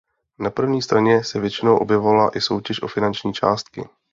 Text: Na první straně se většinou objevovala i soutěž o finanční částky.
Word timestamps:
Na 0.39 0.49
první 0.49 0.81
straně 0.81 1.23
se 1.23 1.39
většinou 1.39 1.77
objevovala 1.77 2.29
i 2.35 2.41
soutěž 2.41 2.81
o 2.81 2.87
finanční 2.87 3.33
částky. 3.33 3.89